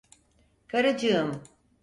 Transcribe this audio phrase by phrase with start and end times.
[0.67, 1.43] Karıcığım…